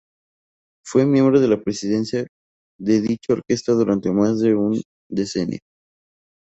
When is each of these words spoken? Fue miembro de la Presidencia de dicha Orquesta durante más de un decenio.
Fue 0.83 1.05
miembro 1.05 1.39
de 1.39 1.47
la 1.47 1.61
Presidencia 1.61 2.25
de 2.79 3.01
dicha 3.01 3.33
Orquesta 3.33 3.73
durante 3.73 4.09
más 4.09 4.39
de 4.39 4.55
un 4.55 4.81
decenio. 5.07 5.59